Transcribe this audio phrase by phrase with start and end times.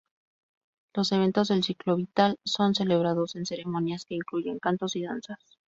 [0.95, 5.37] Los eventos del ciclo vital son celebrados en ceremonias que incluyen cantos y danzas.